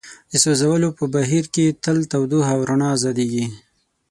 د 0.31 0.33
سوځولو 0.43 0.89
په 0.97 1.03
بهیر 1.13 1.45
کې 1.53 1.77
تل 1.83 1.97
تودوخه 2.11 2.51
او 2.55 2.59
رڼا 2.69 2.89
ازادیږي. 2.97 3.45